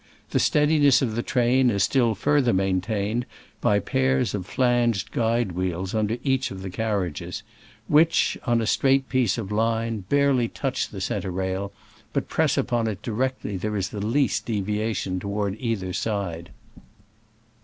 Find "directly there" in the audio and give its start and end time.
13.03-13.77